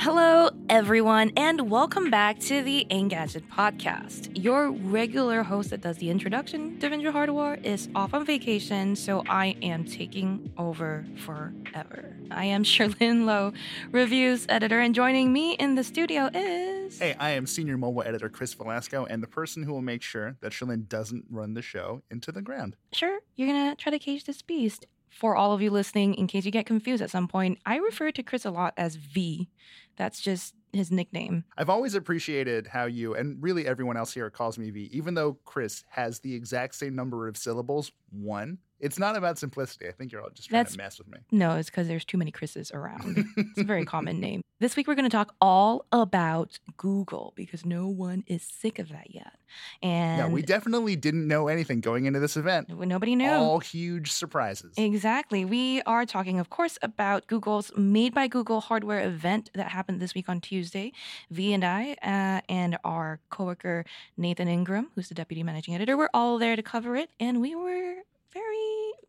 [0.00, 4.30] Hello, everyone, and welcome back to the Engadget podcast.
[4.32, 9.58] Your regular host that does the introduction, Devindra Hardawar, is off on vacation, so I
[9.60, 12.16] am taking over forever.
[12.30, 13.52] I am Cherlynn Low,
[13.92, 16.98] reviews editor, and joining me in the studio is.
[16.98, 20.34] Hey, I am senior mobile editor Chris Velazco, and the person who will make sure
[20.40, 22.74] that Sherlyn doesn't run the show into the ground.
[22.94, 24.86] Sure, you're gonna try to cage this beast.
[25.10, 28.10] For all of you listening, in case you get confused at some point, I refer
[28.12, 29.48] to Chris a lot as V.
[29.96, 31.44] That's just his nickname.
[31.58, 35.34] I've always appreciated how you, and really everyone else here calls me V, even though
[35.44, 38.58] Chris has the exact same number of syllables, one.
[38.78, 39.86] It's not about simplicity.
[39.88, 41.18] I think you're all just trying That's- to mess with me.
[41.30, 43.26] No, it's because there's too many Chris's around.
[43.36, 44.42] it's a very common name.
[44.58, 48.88] This week, we're going to talk all about Google because no one is sick of
[48.88, 49.34] that yet.
[49.82, 52.68] And no, we definitely didn't know anything going into this event.
[52.70, 53.30] nobody knew.
[53.30, 54.72] All huge surprises.
[54.78, 55.44] Exactly.
[55.44, 60.14] We are talking, of course, about Google's Made by Google hardware event that happened this
[60.14, 60.92] week on Tuesday.
[61.30, 63.84] V and I uh, and our coworker
[64.16, 67.54] Nathan Ingraham, who's the deputy managing editor, were all there to cover it, and we
[67.54, 67.96] were.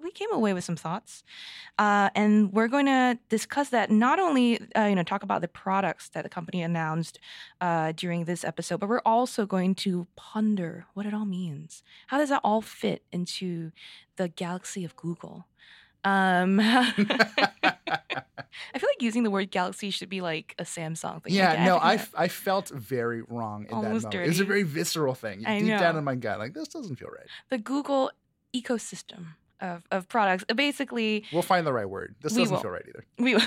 [0.02, 1.24] We came away with some thoughts,
[1.78, 3.92] uh, and we're going to discuss that.
[3.92, 7.20] Not only, uh, you know, talk about the products that the company announced
[7.60, 11.84] uh, during this episode, but we're also going to ponder what it all means.
[12.08, 13.72] How does that all fit into
[14.16, 15.46] the galaxy of Google?
[16.04, 16.60] Um,
[18.74, 21.34] I feel like using the word galaxy should be like a Samsung thing.
[21.34, 22.28] yeah, Like, no, I, yeah.
[22.28, 24.26] felt very wrong in Almost that moment.
[24.26, 25.46] It was a very visceral thing.
[25.46, 27.28] I Deep down in my gut, like, this doesn't feel right.
[27.50, 28.12] the Google
[28.54, 30.44] ecosystem of, of products.
[30.56, 32.16] Basically, We'll find the right word.
[32.22, 32.62] This doesn't will.
[32.62, 33.06] feel right either.
[33.20, 33.38] we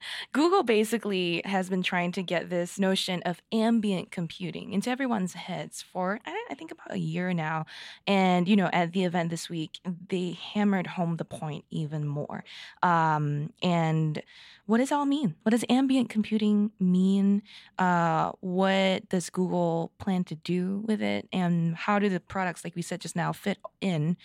[0.32, 5.82] Google basically has been trying to get this notion of ambient computing into everyone's heads
[5.82, 7.66] for I think about a year now.
[8.06, 12.44] And you know, at the event this week, they hammered home the point even more.
[12.82, 14.22] Um, and
[14.66, 15.34] what does all mean?
[15.42, 17.42] What does ambient computing mean?
[17.78, 21.26] Uh, what does Google plan to do with it?
[21.32, 24.16] And how do the products, like we said just now, fit in?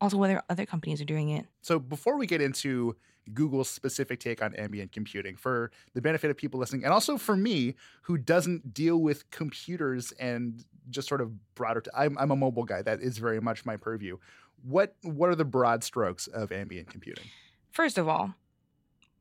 [0.00, 1.46] Also, whether other companies are doing it.
[1.62, 2.94] So before we get into
[3.34, 7.36] Google's specific take on ambient computing, for the benefit of people listening, and also for
[7.36, 12.36] me who doesn't deal with computers and just sort of broader, i I'm, I'm a
[12.36, 12.82] mobile guy.
[12.82, 14.18] That is very much my purview.
[14.62, 17.24] What what are the broad strokes of ambient computing?
[17.70, 18.34] First of all,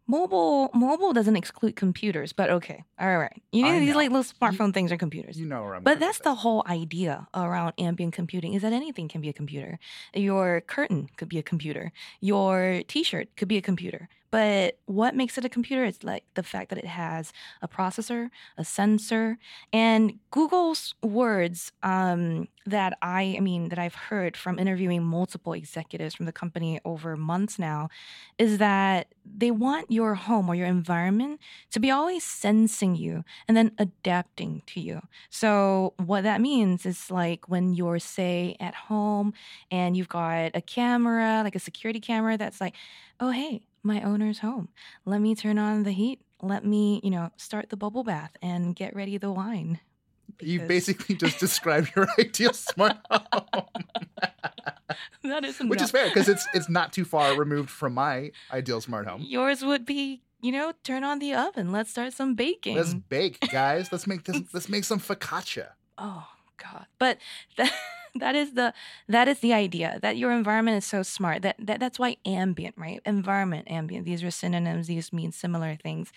[0.08, 3.42] mobile mobile doesn't exclude computers, but okay, all right.
[3.52, 3.98] You know I these know.
[3.98, 5.40] like little smartphone things are computers.
[5.40, 5.84] You know where I'm.
[5.84, 9.80] But that's the whole idea around ambient computing is that anything can be a computer.
[10.14, 11.92] Your curtain could be a computer.
[12.22, 14.10] Your t-shirt could be a computer.
[14.30, 17.32] But what makes it a computer is like the fact that it has
[17.62, 19.38] a processor, a sensor,
[19.72, 26.16] and Google's words um, that I, I mean, that I've heard from interviewing multiple executives
[26.16, 27.90] from the company over months now,
[28.38, 31.40] is that they want your home or your environment
[31.72, 35.02] to be always sensing you and then adapting to you.
[35.30, 39.34] So what that means is like when you're say at home
[39.72, 42.76] and you've got a camera, like a security camera that's like,
[43.20, 44.70] "Oh, hey, my owner's home.
[45.06, 46.22] Let me turn on the heat.
[46.42, 49.80] Let me, you know, start the bubble bath and get ready the wine."
[50.42, 53.66] You basically just described your ideal smart home,
[55.24, 55.70] that is enough.
[55.70, 59.22] which is fair because it's it's not too far removed from my ideal smart home.
[59.26, 61.72] Yours would be, you know, turn on the oven.
[61.72, 62.76] Let's start some baking.
[62.78, 63.92] Let's bake, guys.
[63.92, 64.42] Let's make this.
[64.54, 65.70] Let's make some focaccia.
[65.98, 66.86] Oh God!
[67.00, 67.18] But
[67.58, 67.74] that
[68.20, 68.74] that is the
[69.08, 72.76] that is the idea that your environment is so smart that, that that's why ambient
[72.78, 76.12] right environment ambient these are synonyms these mean similar things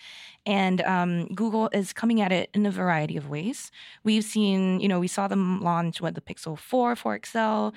[0.45, 3.71] and um, google is coming at it in a variety of ways
[4.03, 7.69] we've seen you know we saw them launch what the pixel 4 for XL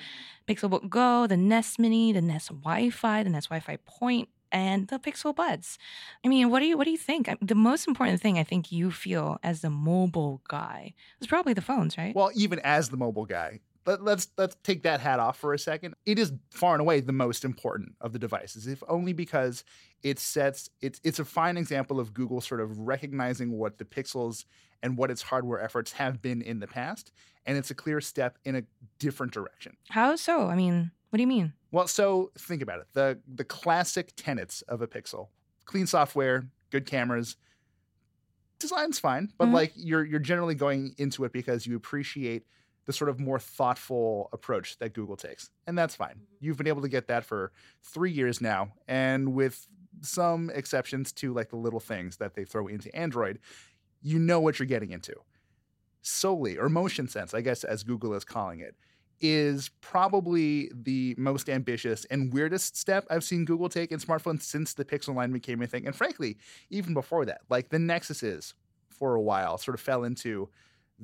[0.48, 5.34] pixelbook go the nest mini the nest wi-fi the nest wi-fi point and the Pixel
[5.34, 5.78] Buds.
[6.24, 7.28] I mean, what do you what do you think?
[7.42, 11.60] The most important thing I think you feel as the mobile guy is probably the
[11.60, 12.14] phones, right?
[12.14, 15.58] Well, even as the mobile guy, let, let's let's take that hat off for a
[15.58, 15.94] second.
[16.06, 19.64] It is far and away the most important of the devices, if only because
[20.02, 24.44] it sets it's it's a fine example of Google sort of recognizing what the Pixels
[24.82, 27.12] and what its hardware efforts have been in the past,
[27.46, 28.62] and it's a clear step in a
[28.98, 29.76] different direction.
[29.88, 30.48] How so?
[30.48, 31.54] I mean, what do you mean?
[31.70, 32.86] Well, so think about it.
[32.92, 35.28] The the classic tenets of a Pixel:
[35.64, 37.36] clean software, good cameras,
[38.58, 39.52] design's fine, but Mhm.
[39.52, 42.46] like you're you're generally going into it because you appreciate
[42.86, 45.50] the sort of more thoughtful approach that Google takes.
[45.66, 46.14] And that's fine.
[46.14, 46.44] Mm-hmm.
[46.44, 47.52] You've been able to get that for
[47.82, 49.66] 3 years now and with
[50.02, 53.38] some exceptions to like the little things that they throw into Android,
[54.02, 55.14] you know what you're getting into.
[56.02, 58.74] Soli or motion sense, I guess as Google is calling it,
[59.20, 64.74] is probably the most ambitious and weirdest step I've seen Google take in smartphones since
[64.74, 65.86] the Pixel line became a thing.
[65.86, 66.36] And frankly,
[66.68, 68.52] even before that, like the Nexuses
[68.90, 70.50] for a while sort of fell into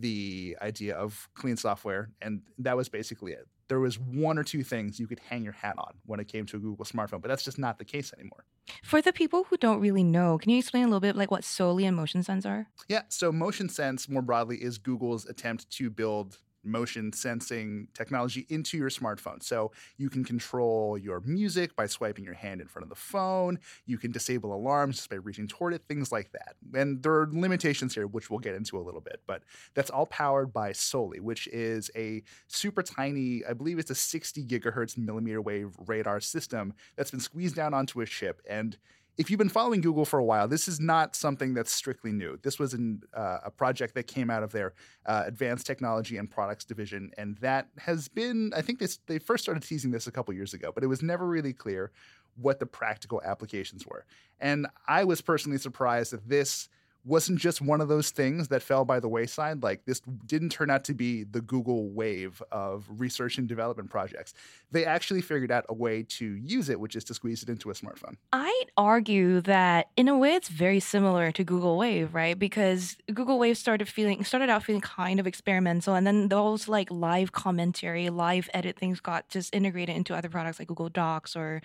[0.01, 2.11] the idea of clean software.
[2.21, 3.47] And that was basically it.
[3.69, 6.45] There was one or two things you could hang your hat on when it came
[6.47, 8.45] to a Google smartphone, but that's just not the case anymore.
[8.83, 11.45] For the people who don't really know, can you explain a little bit like what
[11.45, 12.67] Soli and Motion Sense are?
[12.89, 18.77] Yeah, so motion sense more broadly is Google's attempt to build motion sensing technology into
[18.77, 19.43] your smartphone.
[19.43, 23.59] So you can control your music by swiping your hand in front of the phone.
[23.87, 26.57] You can disable alarms just by reaching toward it, things like that.
[26.75, 29.43] And there are limitations here, which we'll get into a little bit, but
[29.75, 34.45] that's all powered by Soli, which is a super tiny, I believe it's a 60
[34.45, 38.43] gigahertz millimeter wave radar system that's been squeezed down onto a chip.
[38.49, 38.77] And
[39.21, 42.39] if you've been following Google for a while, this is not something that's strictly new.
[42.43, 44.73] This was uh, a project that came out of their
[45.05, 49.45] uh, advanced technology and products division, and that has been, I think this, they first
[49.45, 51.93] started teasing this a couple years ago, but it was never really clear
[52.37, 54.07] what the practical applications were.
[54.41, 56.71] And I was personally surprised that this
[57.05, 59.63] wasn't just one of those things that fell by the wayside.
[59.63, 64.35] Like this didn't turn out to be the Google wave of research and development projects.
[64.71, 67.71] They actually figured out a way to use it, which is to squeeze it into
[67.71, 68.17] a smartphone.
[68.33, 72.39] I'd argue that in a way it's very similar to Google Wave, right?
[72.39, 76.91] Because Google Wave started feeling started out feeling kind of experimental and then those like
[76.91, 81.63] live commentary, live edit things got just integrated into other products like Google Docs or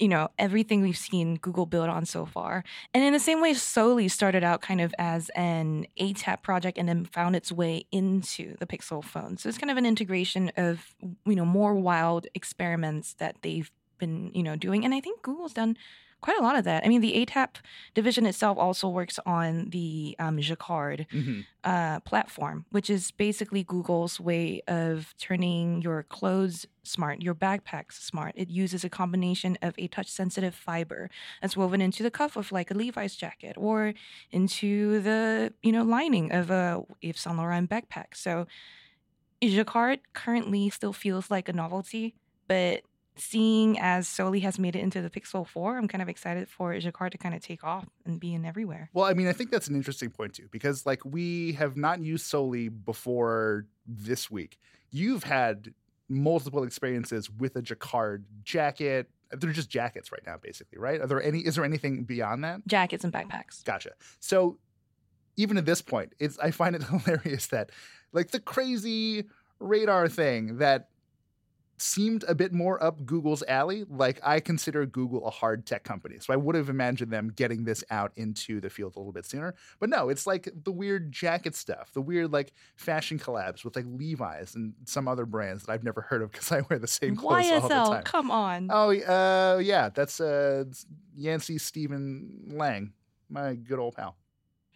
[0.00, 2.64] you know, everything we've seen Google build on so far.
[2.94, 6.88] And in the same way, Soli started out kind of as an ATAP project and
[6.88, 9.36] then found its way into the Pixel phone.
[9.36, 10.94] So it's kind of an integration of,
[11.26, 14.84] you know, more wild experiments that they've been, you know, doing.
[14.84, 15.76] And I think Google's done
[16.20, 16.84] quite a lot of that.
[16.84, 17.56] I mean, the ATAP
[17.94, 21.40] division itself also works on the um, Jacquard Mm-hmm.
[21.64, 28.32] uh, platform, which is basically Google's way of turning your clothes smart, your backpacks smart.
[28.36, 32.52] It uses a combination of a touch sensitive fiber that's woven into the cuff of
[32.52, 33.94] like a Levi's jacket or
[34.30, 38.14] into the, you know, lining of a Yves Saint Laurent backpack.
[38.14, 38.46] So
[39.42, 42.14] Jacquard currently still feels like a novelty,
[42.46, 42.82] but
[43.20, 46.78] seeing as Soli has made it into the Pixel 4, I'm kind of excited for
[46.78, 48.90] Jacquard to kind of take off and be in everywhere.
[48.92, 52.00] Well, I mean, I think that's an interesting point too, because like we have not
[52.00, 54.58] used Soli before this week.
[54.90, 55.72] You've had
[56.08, 59.08] multiple experiences with a Jacquard jacket.
[59.30, 61.00] They're just jackets right now, basically, right?
[61.00, 61.38] Are there any?
[61.40, 62.66] Is there anything beyond that?
[62.66, 63.62] Jackets and backpacks.
[63.64, 63.92] Gotcha.
[64.18, 64.58] So
[65.36, 67.70] even at this point, it's I find it hilarious that
[68.12, 69.26] like the crazy
[69.60, 70.88] radar thing that
[71.80, 73.84] seemed a bit more up Google's alley.
[73.88, 76.18] Like I consider Google a hard tech company.
[76.20, 79.26] So I would have imagined them getting this out into the field a little bit
[79.26, 79.54] sooner.
[79.78, 83.86] But no, it's like the weird jacket stuff, the weird like fashion collabs with like
[83.88, 87.16] Levi's and some other brands that I've never heard of because I wear the same
[87.16, 88.02] clothes all the YSL, time.
[88.04, 88.68] come on.
[88.70, 90.64] Oh, uh, yeah, that's uh,
[91.16, 92.92] Yancey Stephen Lang,
[93.28, 94.16] my good old pal.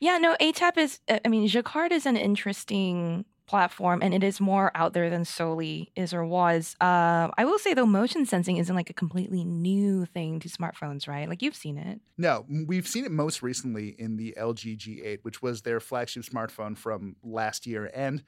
[0.00, 4.70] Yeah, no, ATAP is, I mean, Jacquard is an interesting platform and it is more
[4.74, 6.76] out there than Soli is or was.
[6.80, 11.06] Uh, I will say though, motion sensing isn't like a completely new thing to smartphones,
[11.06, 11.28] right?
[11.28, 12.00] Like you've seen it.
[12.16, 16.76] No, we've seen it most recently in the LG G8, which was their flagship smartphone
[16.76, 17.90] from last year.
[17.94, 18.22] And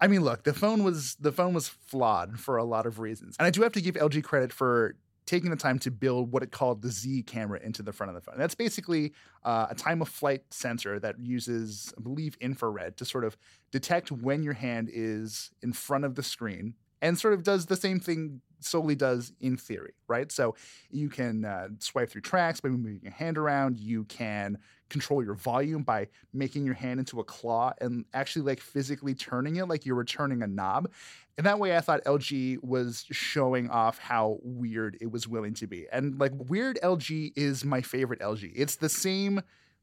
[0.00, 3.36] I mean, look, the phone was the phone was flawed for a lot of reasons.
[3.38, 4.96] And I do have to give LG credit for
[5.30, 8.14] taking the time to build what it called the Z camera into the front of
[8.16, 8.34] the phone.
[8.36, 9.12] That's basically
[9.44, 13.36] uh, a time of flight sensor that uses, I believe, infrared to sort of
[13.70, 17.76] detect when your hand is in front of the screen and sort of does the
[17.76, 20.30] same thing Soli does in theory, right?
[20.30, 20.54] So
[20.90, 23.78] you can uh, swipe through tracks by moving your hand around.
[23.78, 28.60] You can control your volume by making your hand into a claw and actually like
[28.60, 30.90] physically turning it like you're returning a knob.
[31.38, 35.66] And that way I thought LG was showing off how weird it was willing to
[35.66, 35.86] be.
[35.90, 38.52] And like weird LG is my favorite LG.
[38.54, 39.40] It's the same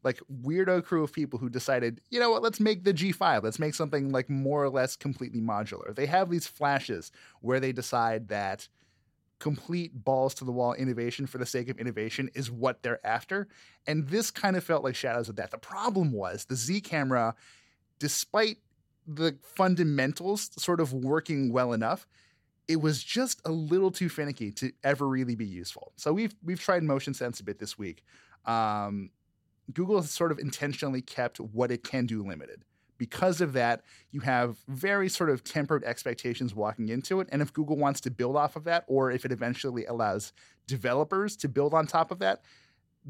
[0.07, 3.43] like weirdo crew of people who decided, you know what, let's make the G5.
[3.43, 5.93] Let's make something like more or less completely modular.
[5.93, 7.11] They have these flashes
[7.41, 8.69] where they decide that
[9.39, 13.49] complete balls to the wall innovation for the sake of innovation is what they're after.
[13.85, 15.51] And this kind of felt like shadows of that.
[15.51, 17.35] The problem was the Z camera,
[17.99, 18.59] despite
[19.05, 22.07] the fundamentals sort of working well enough,
[22.69, 25.91] it was just a little too finicky to ever really be useful.
[25.97, 28.05] So we've we've tried motion sense a bit this week.
[28.45, 29.09] Um,
[29.73, 32.63] Google has sort of intentionally kept what it can do limited.
[32.97, 37.27] Because of that, you have very sort of tempered expectations walking into it.
[37.31, 40.33] And if Google wants to build off of that, or if it eventually allows
[40.65, 42.41] developers to build on top of that,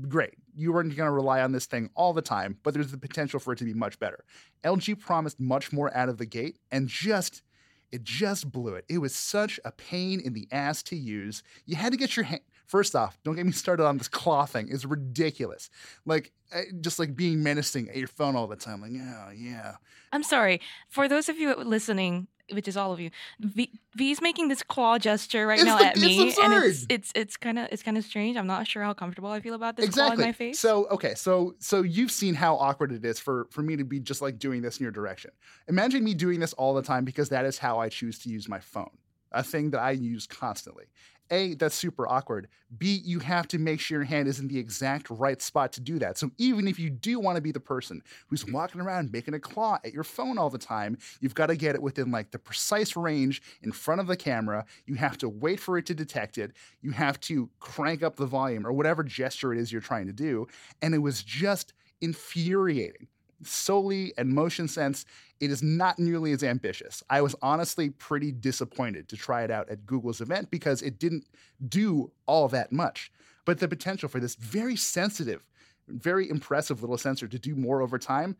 [0.09, 0.33] great.
[0.55, 3.39] You aren't going to rely on this thing all the time, but there's the potential
[3.39, 4.25] for it to be much better.
[4.63, 7.43] LG promised much more out of the gate and just
[7.91, 8.85] it just blew it.
[8.89, 11.41] It was such a pain in the ass to use.
[11.65, 14.45] You had to get your hand First off, don't get me started on this claw
[14.45, 14.67] thing.
[14.69, 15.69] It's ridiculous.
[16.05, 18.81] Like eh, just like being menacing at your phone all the time.
[18.81, 19.75] Like, yeah, yeah.
[20.11, 20.61] I'm sorry.
[20.89, 23.09] For those of you listening, which is all of you,
[23.39, 26.43] v, V's making this claw gesture right it's now the, at me, absurd.
[26.43, 28.35] and it's it's it's kind of it's kind of strange.
[28.35, 30.17] I'm not sure how comfortable I feel about this exactly.
[30.17, 30.59] claw in my face.
[30.59, 34.01] So okay, so so you've seen how awkward it is for for me to be
[34.01, 35.31] just like doing this in your direction.
[35.69, 38.49] Imagine me doing this all the time because that is how I choose to use
[38.49, 38.91] my phone
[39.31, 40.85] a thing that I use constantly.
[41.31, 42.47] A, that's super awkward.
[42.77, 45.81] B, you have to make sure your hand is in the exact right spot to
[45.81, 46.17] do that.
[46.17, 49.39] So even if you do want to be the person who's walking around making a
[49.39, 52.39] claw at your phone all the time, you've got to get it within like the
[52.39, 54.65] precise range in front of the camera.
[54.85, 56.51] You have to wait for it to detect it.
[56.81, 60.13] You have to crank up the volume or whatever gesture it is you're trying to
[60.13, 60.47] do.
[60.81, 63.07] And it was just infuriating
[63.43, 65.05] Soli and motion sense,
[65.39, 67.03] it is not nearly as ambitious.
[67.09, 71.25] I was honestly pretty disappointed to try it out at Google's event because it didn't
[71.67, 73.11] do all that much.
[73.45, 75.43] But the potential for this very sensitive,
[75.87, 78.37] very impressive little sensor to do more over time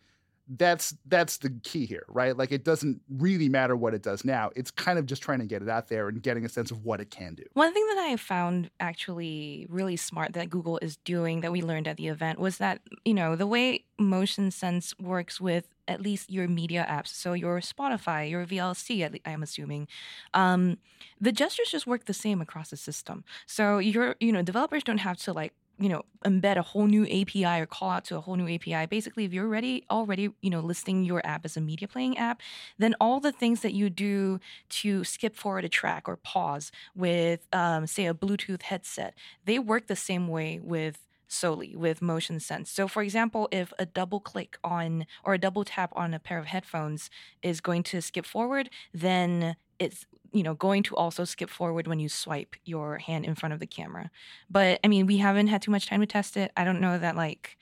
[0.49, 2.37] that's that's the key here, right?
[2.37, 4.51] Like it doesn't really matter what it does now.
[4.55, 6.85] It's kind of just trying to get it out there and getting a sense of
[6.85, 7.43] what it can do.
[7.53, 11.87] One thing that I found actually really smart that Google is doing that we learned
[11.87, 16.31] at the event was that, you know, the way motion sense works with at least
[16.31, 19.87] your media apps, so your Spotify, your VLC, I'm assuming,
[20.33, 20.77] um,
[21.19, 23.23] the gestures just work the same across the system.
[23.45, 27.03] So your, you know, developers don't have to like you know embed a whole new
[27.05, 30.50] api or call out to a whole new api basically if you're already already you
[30.50, 32.41] know listing your app as a media playing app
[32.77, 37.48] then all the things that you do to skip forward a track or pause with
[37.53, 39.13] um, say a bluetooth headset
[39.46, 42.72] they work the same way with Soli with motion sense.
[42.72, 46.38] So, for example, if a double click on or a double tap on a pair
[46.38, 47.10] of headphones
[47.41, 50.05] is going to skip forward, then it's
[50.38, 53.60] you know going to also skip forward when you swipe your hand in front of
[53.60, 54.12] the camera
[54.50, 56.98] but i mean we haven't had too much time to test it i don't know
[56.98, 57.58] that like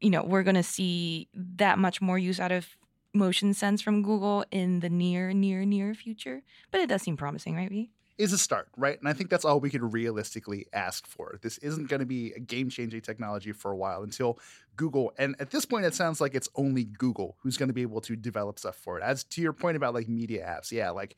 [0.00, 2.76] you know we're going to see that much more use out of
[3.14, 7.54] motion sense from google in the near near near future but it does seem promising
[7.54, 8.98] right v is a start, right?
[8.98, 11.38] And I think that's all we could realistically ask for.
[11.40, 14.40] This isn't going to be a game changing technology for a while until
[14.76, 17.82] Google, and at this point, it sounds like it's only Google who's going to be
[17.82, 19.04] able to develop stuff for it.
[19.04, 21.16] As to your point about like media apps, yeah, like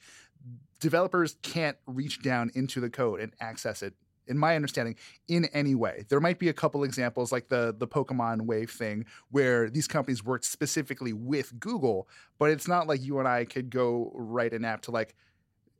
[0.80, 3.94] developers can't reach down into the code and access it
[4.26, 4.94] in my understanding,
[5.26, 6.04] in any way.
[6.08, 10.24] There might be a couple examples like the the Pokemon Wave thing where these companies
[10.24, 14.64] worked specifically with Google, but it's not like you and I could go write an
[14.64, 15.14] app to like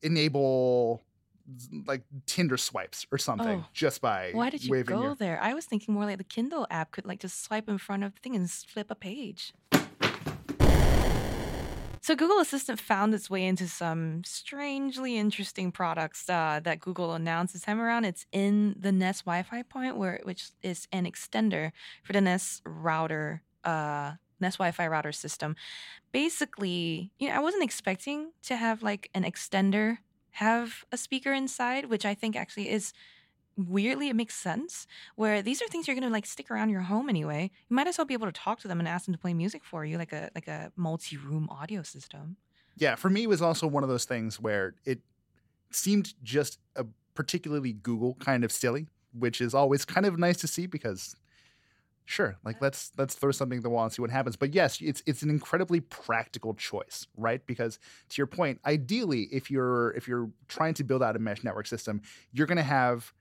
[0.02, 1.02] enable
[1.86, 3.66] like Tinder swipes or something Oh.
[3.72, 6.64] just by why did you go your there i was thinking more like the kindle
[6.70, 9.52] app could like just swipe in front of the thing and flip a page
[12.02, 17.52] So Google Assistant found its way into some strangely interesting products uh, that Google announced
[17.52, 18.06] this time around.
[18.06, 23.42] It's in the Nest Wi-Fi point, where which is an extender for the Nest router,
[23.64, 25.56] uh, Nest Wi-Fi router system.
[26.10, 29.98] Basically, you know, I wasn't expecting to have like an extender
[30.34, 32.92] have a speaker inside, which I think actually is
[33.68, 34.86] weirdly it makes sense
[35.16, 37.50] where these are things you're going to like stick around your home anyway.
[37.68, 39.34] You might as well be able to talk to them and ask them to play
[39.34, 42.36] music for you like a like a multi-room audio system.
[42.76, 45.00] Yeah, for me, it was also one of those things where it
[45.70, 50.46] seemed just a particularly Google kind of silly, which is always kind of nice to
[50.46, 51.16] see because
[52.06, 54.36] sure like let's let's throw something at the wall and see what happens.
[54.36, 57.44] But yes it's it's an incredibly practical choice right?
[57.46, 61.44] Because to your point ideally if you're if you're trying to build out a mesh
[61.44, 62.02] network system
[62.32, 63.12] you're going to have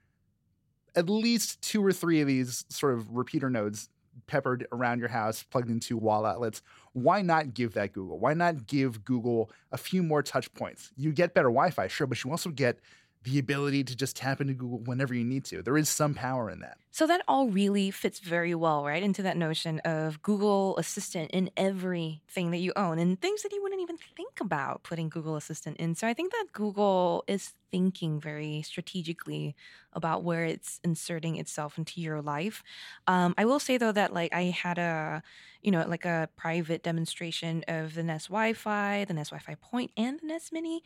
[0.96, 3.90] at least two or three of these sort of repeater nodes
[4.28, 6.62] peppered around your house plugged into wall outlets
[6.94, 8.20] why not give that google?
[8.20, 10.92] Why not give google a few more touch points?
[10.98, 12.80] You get better wi-fi sure but you also get
[13.24, 15.62] the ability to just tap into Google whenever you need to.
[15.62, 16.78] There is some power in that.
[16.92, 21.50] So that all really fits very well, right, into that notion of Google Assistant in
[21.58, 25.78] everything that you own and things that you wouldn't even think about putting Google Assistant
[25.78, 25.96] in.
[25.96, 29.56] So I think that Google is thinking very strategically
[29.94, 32.64] about where it's inserting itself into your life.
[33.06, 35.22] Um, I will say though that like I had a,
[35.62, 40.20] you know, like a private demonstration of the Nest Wi-Fi, the Nest Wi-Fi Point, and
[40.20, 40.84] the Nest Mini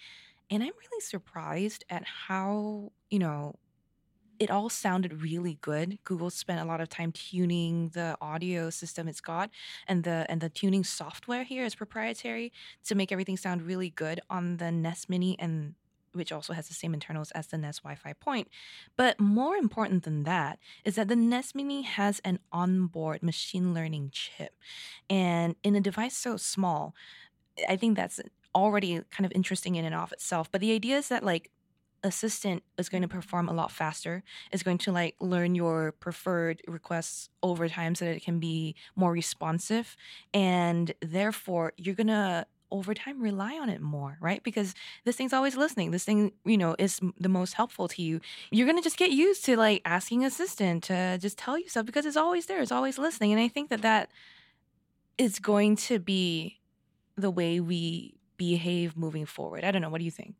[0.50, 3.56] and I'm really surprised at how, you know,
[4.40, 6.00] it all sounded really good.
[6.04, 9.50] Google spent a lot of time tuning the audio system it's got
[9.88, 12.52] and the and the tuning software here is proprietary
[12.86, 15.76] to make everything sound really good on the Nest Mini and
[16.14, 18.48] which also has the same internals as the Nest Wi-Fi point.
[18.96, 24.10] But more important than that is that the Nest Mini has an onboard machine learning
[24.12, 24.54] chip.
[25.10, 26.94] And in a device so small,
[27.68, 28.20] I think that's
[28.56, 30.52] already kind of interesting in and of itself.
[30.52, 31.50] But the idea is that like
[32.04, 36.62] assistant is going to perform a lot faster is going to like learn your preferred
[36.68, 39.96] requests over time so that it can be more responsive
[40.34, 44.74] and therefore you're going to over time rely on it more right because
[45.06, 48.20] this thing's always listening this thing you know is the most helpful to you
[48.52, 51.86] you're going to just get used to like asking assistant to just tell you stuff
[51.86, 54.10] because it's always there it's always listening and i think that that
[55.18, 56.60] is going to be
[57.16, 59.63] the way we behave moving forward?
[59.63, 59.90] I don't know.
[59.90, 60.36] What do you think?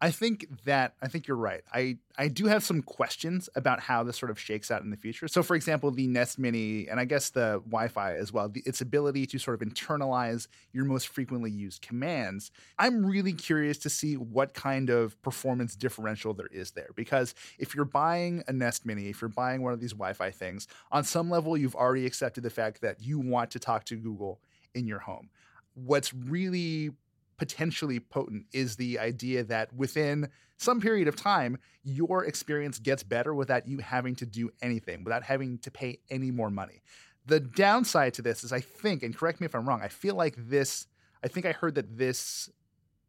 [0.00, 1.62] I think that I think you're right.
[1.72, 4.96] I I do have some questions about how this sort of shakes out in the
[4.96, 5.26] future.
[5.26, 8.82] So, for example, the Nest Mini and I guess the Wi-Fi as well, the, its
[8.82, 12.50] ability to sort of internalize your most frequently used commands.
[12.78, 17.74] I'm really curious to see what kind of performance differential there is there because if
[17.74, 21.30] you're buying a Nest Mini, if you're buying one of these Wi-Fi things, on some
[21.30, 24.40] level you've already accepted the fact that you want to talk to Google
[24.74, 25.30] in your home.
[25.72, 26.90] What's really
[27.36, 33.34] potentially potent is the idea that within some period of time, your experience gets better
[33.34, 36.82] without you having to do anything, without having to pay any more money.
[37.26, 40.14] The downside to this is, I think, and correct me if I'm wrong, I feel
[40.14, 40.86] like this,
[41.22, 42.48] I think I heard that this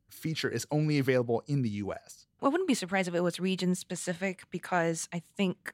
[0.10, 2.25] feature is only available in the US.
[2.41, 5.73] Well, I wouldn't be surprised if it was region specific because I think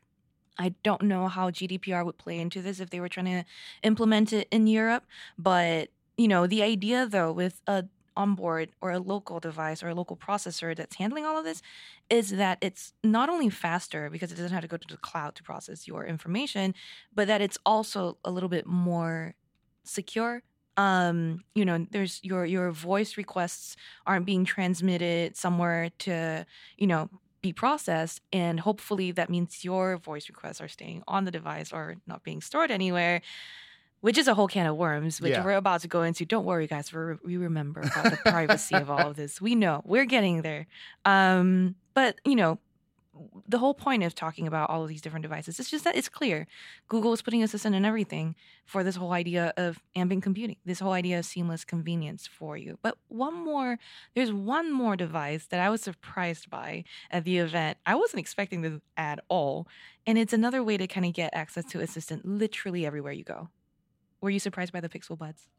[0.57, 3.45] I don't know how GDPR would play into this if they were trying to
[3.81, 5.05] implement it in Europe.
[5.37, 9.95] But, you know, the idea though with a onboard or a local device or a
[9.95, 11.61] local processor that's handling all of this
[12.09, 15.35] is that it's not only faster because it doesn't have to go to the cloud
[15.35, 16.73] to process your information,
[17.13, 19.35] but that it's also a little bit more
[19.83, 20.41] secure.
[20.75, 23.75] Um, you know, there's your your voice requests
[24.07, 26.45] aren't being transmitted somewhere to,
[26.77, 27.09] you know,
[27.41, 31.97] be processed and hopefully that means your voice requests are staying on the device or
[32.07, 33.21] not being stored anywhere
[34.03, 35.45] which is a whole can of worms, which yeah.
[35.45, 36.25] we're about to go into.
[36.25, 36.91] Don't worry, guys.
[36.91, 39.39] we we remember about the privacy of all of this.
[39.39, 40.67] We know we're getting there.
[41.05, 42.59] Um, but you know,
[43.47, 46.09] the whole point of talking about all of these different devices is just that it's
[46.09, 46.47] clear
[46.89, 48.35] Google is putting assistant in everything
[48.65, 52.77] for this whole idea of ambient computing, this whole idea of seamless convenience for you.
[52.81, 53.79] But one more,
[54.15, 57.77] there's one more device that I was surprised by at the event.
[57.85, 59.65] I wasn't expecting this at all.
[60.05, 63.47] And it's another way to kind of get access to assistant literally everywhere you go.
[64.23, 65.49] Were you surprised by the Pixel Buds?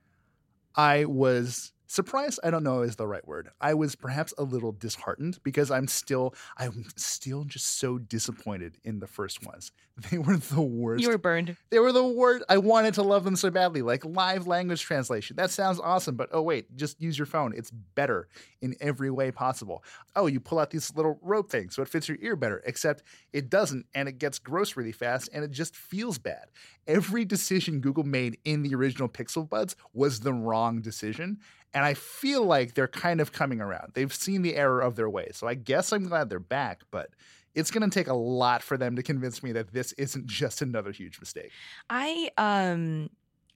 [0.74, 3.48] I was surprised i don't know is the right word.
[3.60, 8.98] I was perhaps a little disheartened because i'm still i'm still just so disappointed in
[8.98, 9.72] the first ones.
[10.10, 11.04] They were the worst.
[11.04, 11.56] you were burned.
[11.70, 15.36] They were the worst i wanted to love them so badly like live language translation.
[15.36, 17.54] That sounds awesome but oh wait just use your phone.
[17.56, 18.26] It's better
[18.60, 19.84] in every way possible.
[20.16, 23.04] Oh you pull out these little rope things so it fits your ear better except
[23.32, 26.46] it doesn't and it gets gross really fast and it just feels bad.
[26.88, 31.38] Every decision google made in the original pixel buds was the wrong decision
[31.74, 33.92] and I feel like they're kind of coming around.
[33.94, 35.36] They've seen the error of their ways.
[35.36, 37.10] So I guess I'm glad they're back, but
[37.54, 40.62] it's going to take a lot for them to convince me that this isn't just
[40.62, 41.50] another huge mistake.
[41.90, 43.10] I um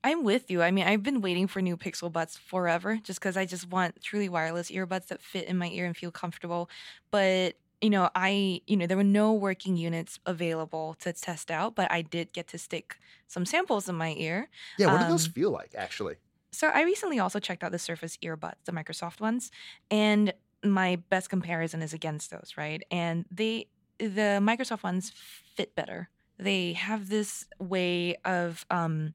[0.05, 0.63] I'm with you.
[0.63, 4.03] I mean, I've been waiting for new Pixel Buds forever just cuz I just want
[4.03, 6.69] truly wireless earbuds that fit in my ear and feel comfortable.
[7.11, 11.77] But you know, I, you know, there were no working units available to test out,
[11.77, 14.49] but I did get to stick some samples in my ear.
[14.79, 16.17] Yeah, what um, do those um, feel like actually?
[16.51, 19.51] So I recently also checked out the Surface earbuds, the Microsoft ones,
[19.91, 20.33] and
[20.65, 22.83] my best comparison is against those, right?
[22.91, 23.67] And they
[23.99, 25.13] the Microsoft ones
[25.55, 26.09] fit better
[26.39, 29.15] they have this way of um,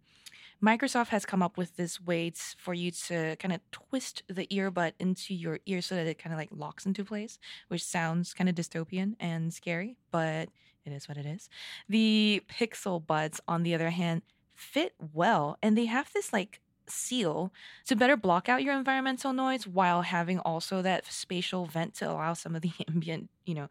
[0.61, 4.93] Microsoft has come up with this way for you to kind of twist the earbud
[4.99, 8.49] into your ear so that it kind of like locks into place, which sounds kind
[8.49, 10.49] of dystopian and scary, but
[10.85, 11.49] it is what it is.
[11.89, 14.21] The Pixel Buds, on the other hand,
[14.53, 17.51] fit well and they have this like seal
[17.87, 22.33] to better block out your environmental noise while having also that spatial vent to allow
[22.33, 23.69] some of the ambient, you know,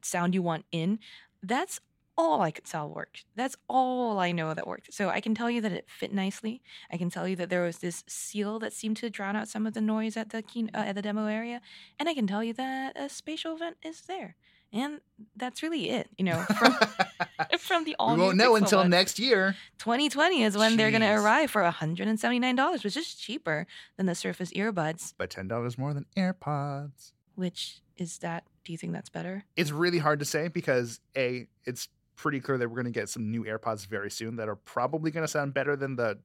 [0.00, 0.98] sound you want in.
[1.42, 1.80] That's
[2.16, 3.24] all I could tell worked.
[3.34, 4.92] That's all I know that worked.
[4.92, 6.60] So I can tell you that it fit nicely.
[6.90, 9.66] I can tell you that there was this seal that seemed to drown out some
[9.66, 10.42] of the noise at the
[10.74, 11.60] uh, at the demo area,
[11.98, 14.36] and I can tell you that a spatial vent is there.
[14.72, 15.00] And
[15.36, 16.74] that's really it, you know, from,
[17.58, 19.54] from the all we won't know until next year.
[19.78, 24.50] 2020 is when they're going to arrive for $179, which is cheaper than the Surface
[24.52, 25.12] earbuds.
[25.18, 27.12] But ten dollars more than AirPods.
[27.34, 28.44] Which is that?
[28.64, 29.44] Do you think that's better?
[29.56, 33.08] It's really hard to say because a it's pretty clear that we're going to get
[33.08, 36.18] some new AirPods very soon that are probably going to sound better than the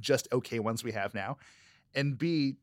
[0.00, 1.36] just okay ones we have now.
[1.94, 2.56] And B,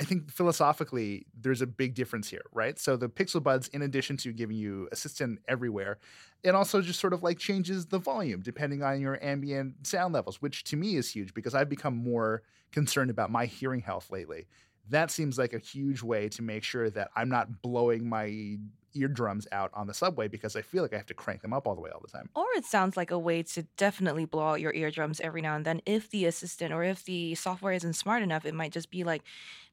[0.00, 2.78] I think philosophically there's a big difference here, right?
[2.78, 5.98] So the Pixel Buds, in addition to giving you assistant everywhere,
[6.42, 10.40] it also just sort of like changes the volume depending on your ambient sound levels,
[10.40, 14.46] which to me is huge because I've become more concerned about my hearing health lately.
[14.88, 18.56] That seems like a huge way to make sure that I'm not blowing my
[18.94, 21.66] eardrums out on the subway because I feel like I have to crank them up
[21.66, 22.28] all the way all the time.
[22.34, 25.64] Or it sounds like a way to definitely blow out your eardrums every now and
[25.64, 25.80] then.
[25.86, 29.22] If the assistant or if the software isn't smart enough, it might just be like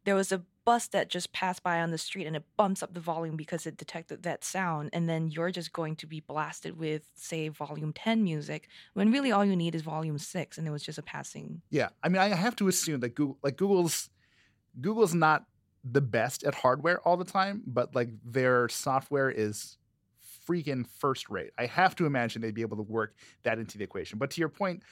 [0.07, 2.93] there was a bus that just passed by on the street and it bumps up
[2.93, 4.89] the volume because it detected that sound.
[4.93, 9.33] And then you're just going to be blasted with, say, volume 10 music when really
[9.33, 11.61] all you need is volume 6 and it was just a passing.
[11.71, 14.09] Yeah, I mean, I have to assume that Google, like Google's,
[14.79, 15.43] Google's not
[15.83, 19.77] the best at hardware all the time, but like their software is
[20.47, 21.51] freaking first rate.
[21.57, 24.19] I have to imagine they'd be able to work that into the equation.
[24.19, 24.83] But to your point,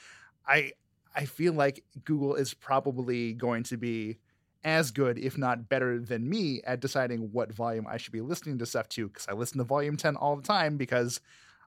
[0.46, 0.74] I
[1.16, 4.18] I feel like Google is probably going to be
[4.66, 8.58] as good, if not better than me at deciding what volume I should be listening
[8.58, 11.22] to stuff to because I listen to volume 10 all the time because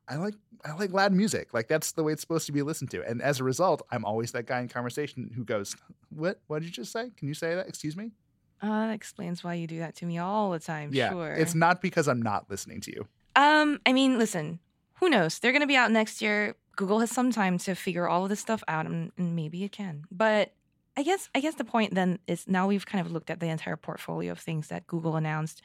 [0.09, 0.35] I like
[0.65, 1.55] I like loud music.
[1.55, 3.09] Like that's the way it's supposed to be listened to.
[3.09, 5.77] And as a result, I'm always that guy in conversation who goes,
[6.09, 6.41] "What?
[6.47, 7.11] What did you just say?
[7.17, 7.69] Can you say that?
[7.69, 8.13] Excuse me?"
[8.61, 10.91] Uh, that explains why you do that to me all the time.
[10.93, 11.33] yeah, sure.
[11.33, 13.07] it's not because I'm not listening to you.
[13.37, 14.59] Um, I mean, listen,
[14.95, 15.39] who knows?
[15.39, 16.57] They're going to be out next year.
[16.75, 19.71] Google has some time to figure all of this stuff out, and, and maybe it
[19.71, 20.05] can.
[20.11, 20.55] But
[20.99, 23.47] I guess, I guess the point then is now we've kind of looked at the
[23.47, 25.63] entire portfolio of things that Google announced,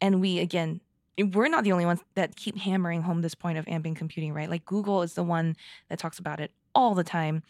[0.00, 0.80] and we again,
[1.18, 4.48] we're not the only ones that keep hammering home this point of ambient computing, right?
[4.48, 5.56] Like Google is the one
[5.88, 7.42] that talks about it all the time.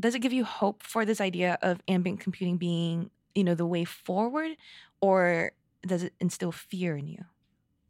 [0.00, 3.66] Does it give you hope for this idea of ambient computing being, you know, the
[3.66, 4.56] way forward,
[5.00, 5.52] or
[5.86, 7.24] does it instill fear in you?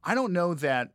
[0.02, 0.90] I don't know that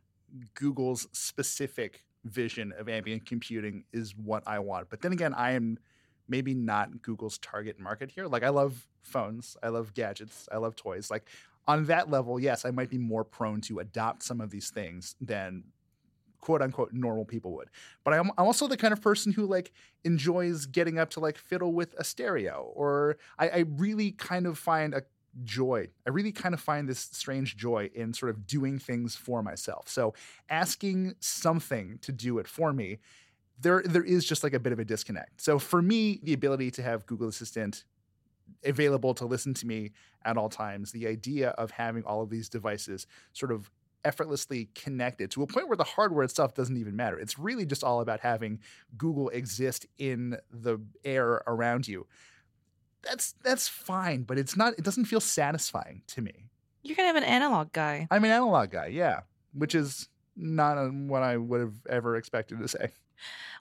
[0.54, 4.92] Google's specific vision of ambient computing is what I want.
[4.92, 5.80] But then again, I am
[6.30, 8.28] maybe not Google's target market here.
[8.28, 11.10] Like I love phones, I love gadgets, I love toys.
[11.10, 11.28] Like
[11.68, 15.16] on that level, yes, I might be more prone to adopt some of these things
[15.20, 15.66] than
[16.40, 17.70] quote unquote normal people would.
[18.04, 19.72] But I'm, I'm also the kind of person who like
[20.04, 24.58] enjoys getting up to like fiddle with a stereo or I, I really kind of
[24.58, 25.04] find a
[25.44, 25.90] joy.
[26.08, 29.88] I really kind of find this strange joy in sort of doing things for myself.
[29.88, 30.14] So
[30.50, 33.00] asking something to do it for me,
[33.62, 35.42] there there is just like a bit of a disconnect.
[35.42, 37.84] So for me, the ability to have Google Assistant
[38.64, 39.92] available to listen to me
[40.26, 43.70] at all times, the idea of having all of these devices sort of
[44.04, 47.20] effortlessly connected to a point where the hardware itself doesn't even matter.
[47.20, 48.60] It's really just all about having
[48.98, 52.08] Google exist in the air around you
[53.02, 54.74] that's that's fine, but it's not.
[54.78, 56.50] It doesn't feel satisfying to me.
[56.84, 58.08] You're kind of an analog guy.
[58.12, 59.22] I'm an analog guy, yeah,
[59.54, 62.92] which is not uh, what I would have ever expected to say.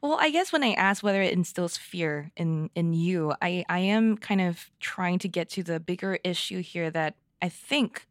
[0.02, 3.80] Well, I guess when I ask whether it instills fear in in you, I I
[3.80, 8.06] am kind of trying to get to the bigger issue here that I think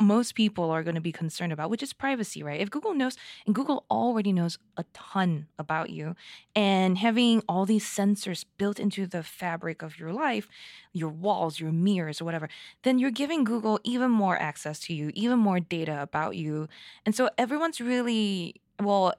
[0.00, 2.60] most people are going to be concerned about, which is privacy, right?
[2.60, 6.14] If Google knows, and Google already knows a ton about you,
[6.54, 10.48] and having all these sensors built into the fabric of your life,
[10.92, 12.48] your walls, your mirrors, or whatever,
[12.82, 16.68] then you're giving Google even more access to you, even more data about you.
[17.04, 19.14] And so everyone's really, well,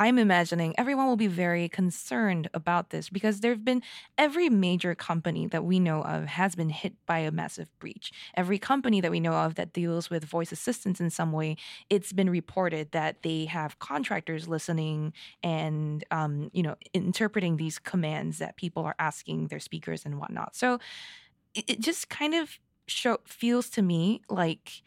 [0.00, 3.82] I'm imagining everyone will be very concerned about this because there have been
[4.16, 8.10] every major company that we know of has been hit by a massive breach.
[8.34, 11.58] Every company that we know of that deals with voice assistance in some way,
[11.90, 18.38] it's been reported that they have contractors listening and um, you know interpreting these commands
[18.38, 20.56] that people are asking their speakers and whatnot.
[20.56, 20.78] So
[21.54, 24.82] it, it just kind of show, feels to me like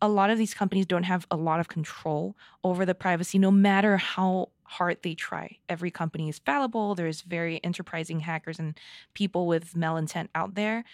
[0.00, 3.50] a lot of these companies don't have a lot of control over the privacy, no
[3.50, 5.56] matter how hard they try.
[5.68, 6.94] Every company is fallible.
[6.94, 8.78] There's very enterprising hackers and
[9.14, 10.84] people with malintent out there.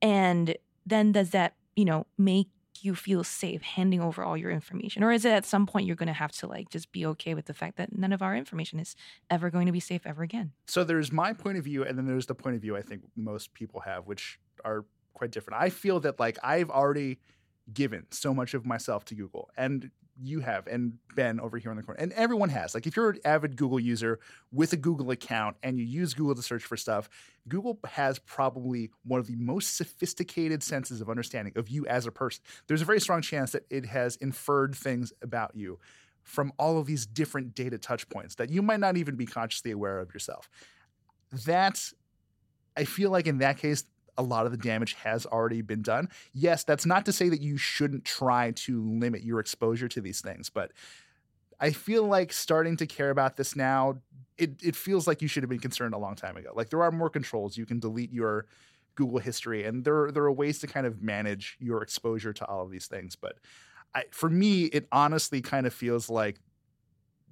[0.00, 2.48] And then does that, you know, make
[2.82, 5.02] you feel safe handing over all your information?
[5.02, 7.34] Or is it at some point you're going to have to like just be okay
[7.34, 8.96] with the fact that none of our information is
[9.28, 10.52] ever going to be safe ever again?
[10.66, 13.02] So there's my point of view, and then there's the point of view I think
[13.16, 15.60] most people have, which are quite different.
[15.60, 17.18] I feel that like I've already
[17.72, 19.50] given so much of myself to Google.
[19.56, 19.90] And
[20.22, 22.74] you have, and Ben over here in the corner, and everyone has.
[22.74, 24.20] Like, if you're an avid Google user
[24.52, 27.08] with a Google account and you use Google to search for stuff,
[27.48, 32.12] Google has probably one of the most sophisticated senses of understanding of you as a
[32.12, 32.42] person.
[32.66, 35.78] There's a very strong chance that it has inferred things about you
[36.22, 39.70] from all of these different data touch points that you might not even be consciously
[39.70, 40.50] aware of yourself.
[41.32, 41.94] That's,
[42.76, 43.84] I feel like in that case,
[44.20, 46.08] a lot of the damage has already been done.
[46.32, 50.20] Yes, that's not to say that you shouldn't try to limit your exposure to these
[50.20, 50.72] things, but
[51.58, 53.98] I feel like starting to care about this now,
[54.36, 56.50] it, it feels like you should have been concerned a long time ago.
[56.54, 57.56] Like there are more controls.
[57.56, 58.46] You can delete your
[58.94, 62.62] Google history, and there, there are ways to kind of manage your exposure to all
[62.62, 63.16] of these things.
[63.16, 63.38] But
[63.94, 66.40] I, for me, it honestly kind of feels like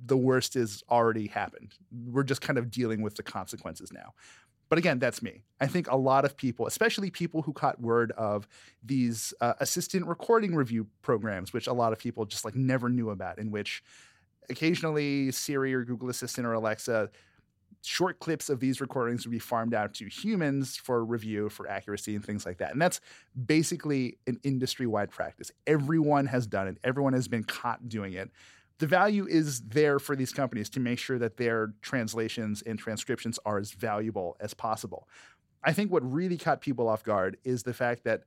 [0.02, 1.74] the worst has already happened.
[1.90, 4.14] We're just kind of dealing with the consequences now.
[4.68, 5.42] But again, that's me.
[5.60, 8.46] I think a lot of people, especially people who caught word of
[8.82, 13.10] these uh, assistant recording review programs, which a lot of people just like never knew
[13.10, 13.82] about, in which
[14.50, 17.10] occasionally Siri or Google Assistant or Alexa
[17.84, 22.14] short clips of these recordings would be farmed out to humans for review for accuracy
[22.14, 22.72] and things like that.
[22.72, 23.00] And that's
[23.46, 25.52] basically an industry wide practice.
[25.66, 28.30] Everyone has done it, everyone has been caught doing it
[28.78, 33.38] the value is there for these companies to make sure that their translations and transcriptions
[33.44, 35.08] are as valuable as possible.
[35.64, 38.22] I think what really caught people off guard is the fact that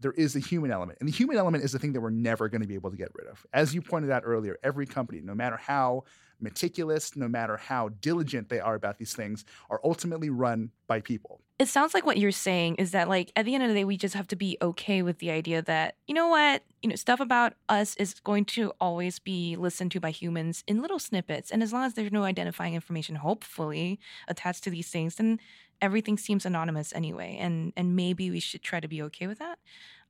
[0.00, 0.98] there is a human element.
[1.00, 2.96] And the human element is the thing that we're never going to be able to
[2.96, 3.46] get rid of.
[3.52, 6.04] As you pointed out earlier, every company, no matter how
[6.40, 11.40] meticulous, no matter how diligent they are about these things, are ultimately run by people.
[11.58, 13.84] It sounds like what you're saying is that, like, at the end of the day,
[13.84, 16.96] we just have to be okay with the idea that, you know what, you know,
[16.96, 21.50] stuff about us is going to always be listened to by humans in little snippets.
[21.50, 25.40] And as long as there's no identifying information, hopefully, attached to these things, then
[25.80, 27.36] everything seems anonymous anyway.
[27.40, 29.58] And and maybe we should try to be okay with that.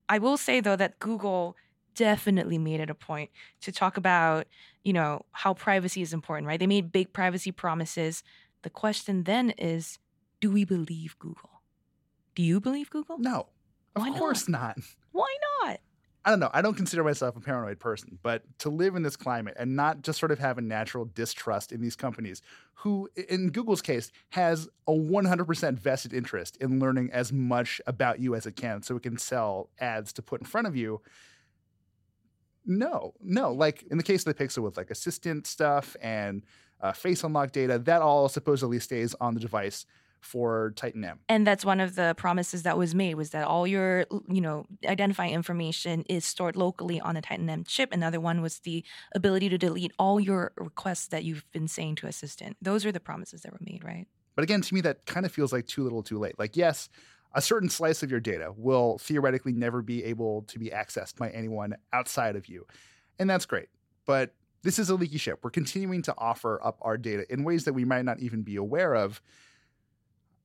[0.09, 1.57] I will say though that Google
[1.94, 3.31] definitely made it a point
[3.62, 4.46] to talk about,
[4.85, 6.61] you know, how privacy is important, right?
[6.61, 8.22] They made big privacy promises.
[8.62, 9.98] The question then is,
[10.40, 11.62] do we believe Google?
[12.35, 13.18] Do you believe Google?
[13.18, 13.48] No.
[13.96, 14.76] Of Why course not?
[14.76, 14.87] not.
[15.12, 15.81] Why not?
[16.27, 16.51] I don't know.
[16.53, 20.03] I don't consider myself a paranoid person, but to live in this climate and not
[20.03, 22.43] just sort of have a natural distrust in these companies,
[22.75, 28.35] who, in Google's case, has a 100% vested interest in learning as much about you
[28.35, 31.01] as it can so it can sell ads to put in front of you,
[32.67, 33.53] no, no.
[33.53, 36.43] Like in the case of the Pixel with like assistant stuff and
[36.81, 39.87] uh, face unlock data, that all supposedly stays on the device
[40.20, 41.20] for Titan M.
[41.29, 44.66] And that's one of the promises that was made was that all your, you know,
[44.85, 47.92] identifying information is stored locally on a Titan M chip.
[47.92, 52.07] Another one was the ability to delete all your requests that you've been saying to
[52.07, 52.57] Assistant.
[52.61, 54.07] Those are the promises that were made, right?
[54.35, 56.38] But again, to me, that kind of feels like too little too late.
[56.38, 56.88] Like, yes,
[57.33, 61.31] a certain slice of your data will theoretically never be able to be accessed by
[61.31, 62.66] anyone outside of you.
[63.18, 63.68] And that's great.
[64.07, 65.40] But this is a leaky ship.
[65.42, 68.57] We're continuing to offer up our data in ways that we might not even be
[68.57, 69.20] aware of.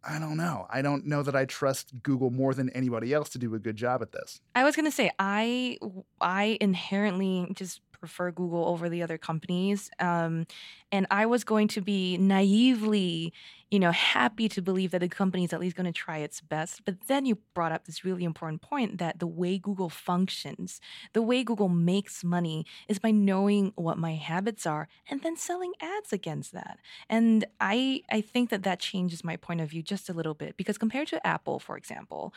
[0.04, 0.66] I don't know.
[0.70, 3.76] I don't know that I trust Google more than anybody else to do a good
[3.76, 4.42] job at this.
[4.56, 5.78] I was going to say I
[6.20, 9.90] I inherently just prefer Google over the other companies.
[10.00, 10.46] Um,
[10.92, 13.32] and I was going to be naively,
[13.70, 16.42] you know, happy to believe that the company is at least going to try its
[16.42, 16.84] best.
[16.84, 20.82] But then you brought up this really important point that the way Google functions,
[21.14, 25.72] the way Google makes money is by knowing what my habits are and then selling
[25.80, 26.80] ads against that.
[27.08, 30.58] And I I think that that changes my point of view just a little bit
[30.58, 32.34] because compared to Apple, for example,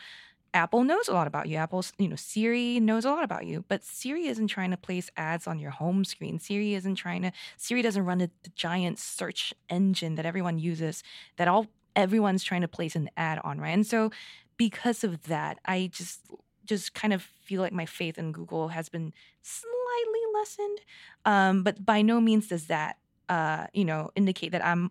[0.55, 1.57] Apple knows a lot about you.
[1.57, 5.11] Apple's, you know, Siri knows a lot about you, but Siri isn't trying to place
[5.17, 6.39] ads on your home screen.
[6.39, 11.03] Siri isn't trying to, Siri doesn't run the, giant search engine that everyone uses,
[11.35, 13.71] that all everyone's trying to place an ad on, right?
[13.71, 14.11] And so
[14.55, 16.21] because of that, I just
[16.63, 19.13] just kind of feel like my faith in Google has been
[19.43, 20.79] slightly lessened.
[21.25, 22.97] Um, but by no means does that,
[23.29, 24.89] uh, you know, indicate that I'm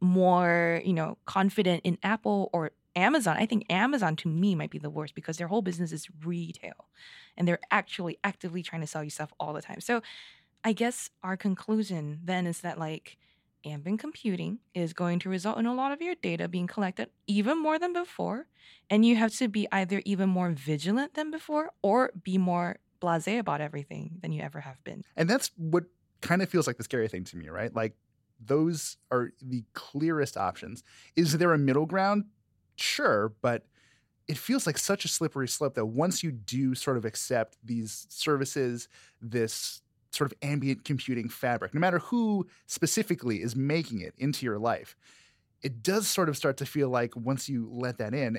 [0.00, 4.78] more, you know, confident in Apple or Amazon, I think Amazon to me might be
[4.78, 6.88] the worst because their whole business is retail
[7.36, 9.80] and they're actually actively trying to sell you stuff all the time.
[9.80, 10.00] So
[10.64, 13.18] I guess our conclusion then is that like
[13.64, 17.62] ambient computing is going to result in a lot of your data being collected even
[17.62, 18.46] more than before.
[18.88, 23.38] And you have to be either even more vigilant than before or be more blasé
[23.38, 25.04] about everything than you ever have been.
[25.16, 25.84] And that's what
[26.22, 27.74] kind of feels like the scary thing to me, right?
[27.74, 27.94] Like
[28.44, 30.82] those are the clearest options.
[31.14, 32.24] Is there a middle ground?
[32.76, 33.66] Sure, but
[34.28, 38.06] it feels like such a slippery slope that once you do sort of accept these
[38.10, 38.88] services,
[39.20, 44.58] this sort of ambient computing fabric, no matter who specifically is making it into your
[44.58, 44.96] life,
[45.62, 48.38] it does sort of start to feel like once you let that in,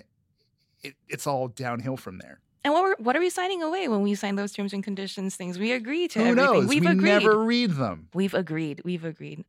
[0.84, 2.40] it, it's all downhill from there.
[2.64, 5.36] And what, were, what are we signing away when we sign those terms and conditions
[5.36, 5.58] things?
[5.58, 6.54] We agree to Who everything.
[6.54, 6.68] knows?
[6.68, 7.10] We've we agreed.
[7.10, 8.10] never read them.
[8.14, 8.82] We've agreed.
[8.84, 9.46] We've agreed.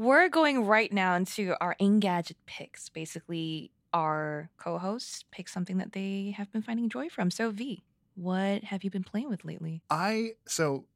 [0.00, 2.88] We're going right now into our Engadget picks.
[2.88, 7.30] Basically, our co-hosts pick something that they have been finding joy from.
[7.30, 7.84] So, V,
[8.14, 9.82] what have you been playing with lately?
[9.90, 10.86] I so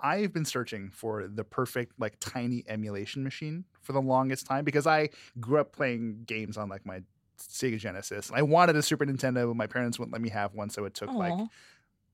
[0.00, 4.84] I've been searching for the perfect like tiny emulation machine for the longest time because
[4.84, 7.02] I grew up playing games on like my
[7.38, 8.30] Sega Genesis.
[8.30, 10.86] And I wanted a Super Nintendo, but my parents wouldn't let me have one, so
[10.86, 11.46] it took like Aw.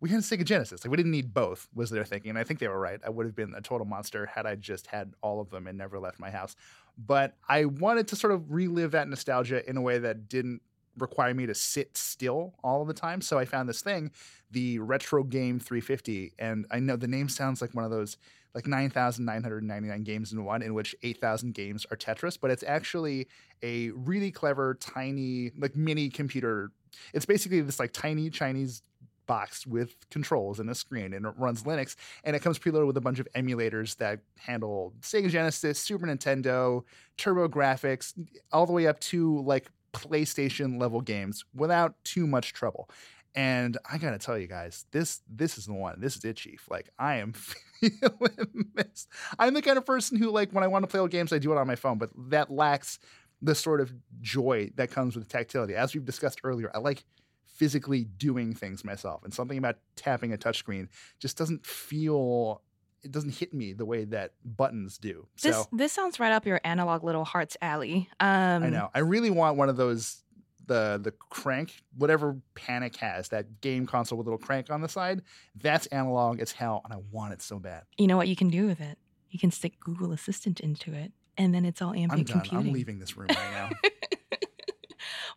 [0.01, 0.85] We had a Sega Genesis.
[0.85, 2.31] Like we didn't need both, was their thinking.
[2.31, 3.01] And I think they were right.
[3.05, 5.79] I would have been a total monster had I just had all of them and
[5.79, 6.55] never left my house.
[6.99, 10.63] But I wanted to sort of relive that nostalgia in a way that didn't
[10.99, 13.21] require me to sit still all of the time.
[13.21, 14.11] So I found this thing,
[14.51, 16.33] the Retro Game 350.
[16.39, 18.17] And I know the name sounds like one of those
[18.55, 23.29] like 9,999 games in one, in which 8,000 games are Tetris, but it's actually
[23.63, 26.73] a really clever, tiny, like mini computer.
[27.13, 28.81] It's basically this like tiny Chinese
[29.27, 32.97] box with controls and a screen and it runs Linux and it comes preloaded with
[32.97, 36.83] a bunch of emulators that handle Sega Genesis, Super Nintendo,
[37.19, 38.15] TurboGrafx,
[38.53, 42.89] all the way up to like PlayStation level games without too much trouble.
[43.35, 46.01] And I gotta tell you guys, this this is the one.
[46.01, 46.67] This is it, Chief.
[46.71, 47.33] Like I am
[47.81, 49.07] feeling this.
[49.39, 51.39] I'm the kind of person who, like, when I want to play old games, I
[51.39, 52.99] do it on my phone, but that lacks
[53.43, 55.75] the sort of joy that comes with tactility.
[55.75, 57.05] As we've discussed earlier, I like
[57.47, 62.63] physically doing things myself, and something about tapping a touchscreen just doesn't feel.
[63.03, 65.29] It doesn't hit me the way that buttons do.
[65.41, 68.09] This so this sounds right up your analog little heart's alley.
[68.19, 68.91] Um, I know.
[68.95, 70.23] I really want one of those
[70.67, 74.89] the the crank, whatever Panic has, that game console with a little crank on the
[74.89, 75.23] side.
[75.55, 77.85] That's analog as hell, and I want it so bad.
[77.97, 78.99] You know what you can do with it?
[79.31, 82.41] You can stick Google Assistant into it, and then it's all ambient I'm done.
[82.41, 82.69] computing.
[82.69, 83.71] I'm leaving this room right now.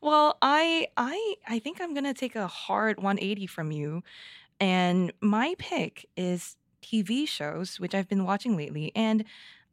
[0.10, 4.02] well, I I I think I'm gonna take a hard 180 from you,
[4.60, 9.24] and my pick is TV shows, which I've been watching lately, and.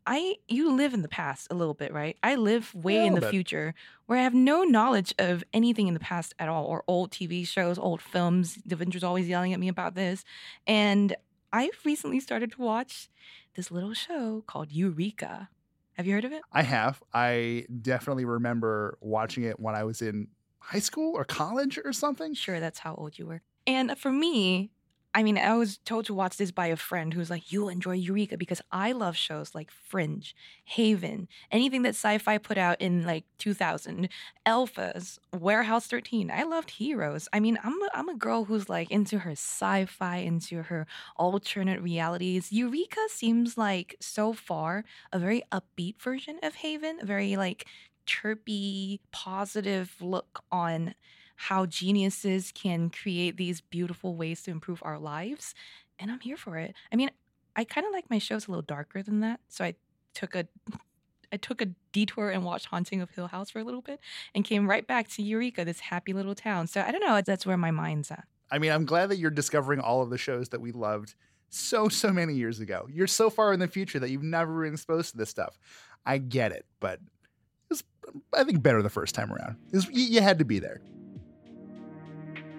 [0.09, 2.17] I you live in the past a little bit, right?
[2.23, 3.31] I live way in the bit.
[3.31, 3.75] future
[4.07, 7.45] where I have no knowledge of anything in the past at all, or old TV
[7.45, 8.57] shows, old films.
[8.59, 10.25] Devindra's always yelling at me about this.
[10.65, 11.17] And
[11.53, 13.09] I've recently started to watch
[13.57, 15.49] this little show called Eureka.
[15.97, 16.43] Have you heard of it?
[16.53, 17.03] I have.
[17.15, 20.29] I definitely remember watching it when I was in
[20.59, 22.35] high school or college or something.
[22.35, 23.43] Sure, that's how old you were.
[23.67, 24.73] And for me,
[25.17, 27.93] I mean, I was told to watch this by a friend who's like, you'll enjoy
[27.95, 33.03] Eureka because I love shows like Fringe, Haven, anything that sci fi put out in
[33.07, 34.11] like 2000,
[34.47, 36.31] Alphas, Warehouse 13.
[36.31, 37.29] I loved Heroes.
[37.33, 40.87] I mean, I'm a, I'm a girl who's like into her sci fi, into her
[41.17, 42.53] alternate realities.
[42.53, 47.67] Eureka seems like so far a very upbeat version of Haven, a very like
[48.05, 50.95] chirpy, positive look on
[51.37, 55.55] how geniuses can create these beautiful ways to improve our lives.
[55.99, 56.75] And I'm here for it.
[56.93, 57.11] I mean,
[57.55, 59.41] I kind of like my shows a little darker than that.
[59.49, 59.75] So I
[60.15, 60.47] took a
[61.33, 63.99] I took a detour and watched Haunting of Hill House for a little bit
[64.33, 66.69] and came right back to Eureka, this happy little town.
[66.69, 68.25] So I don't know, that's where my mind's at.
[68.49, 71.17] I mean, I'm glad that you're discovering all of the shows that we loved
[71.51, 72.87] so, so many years ago.
[72.93, 75.59] You're so far in the future that you've never been exposed to this stuff.
[76.05, 77.01] I get it, but it
[77.71, 77.85] was,
[78.33, 79.57] I think, better the first time around.
[79.73, 80.81] Was- you, you had to be there.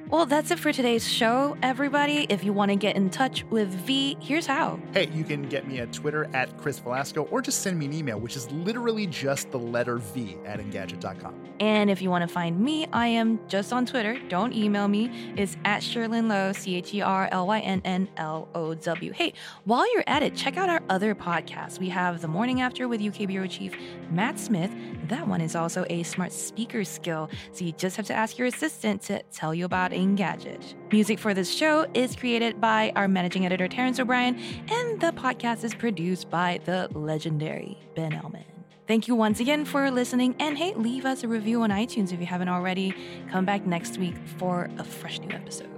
[0.10, 2.26] Well, that's it for today's show, everybody.
[2.30, 4.80] If you want to get in touch with V, here's how.
[4.94, 7.94] Hey, you can get me at Twitter at Chris Velazco or just send me an
[7.94, 11.36] email, which is literally just the letter V at Engadget.com.
[11.60, 14.18] And if you want to find me, I am just on Twitter.
[14.30, 15.34] Don't email me.
[15.36, 19.12] It's at Cherlynn Low, C H E R L Y N N L O W.
[19.12, 19.34] Hey,
[19.66, 21.80] while you're at it, check out our other podcasts.
[21.80, 23.76] We have The Morning After with UK Bureau Chief
[24.10, 24.72] Matt Smith.
[25.08, 28.48] That one is also a smart speaker skill, so you just have to ask your
[28.48, 30.76] assistant to tell you about Engadget.
[30.92, 34.38] Music for this show is created by our managing editor, Terrence O'Brien,
[34.70, 38.44] and the podcast is produced by the legendary Ben Ellman.
[38.88, 40.36] Thank you once again for listening.
[40.40, 42.94] And hey, leave us a review on iTunes if you haven't already.
[43.30, 45.77] Come back next week for a fresh new episode.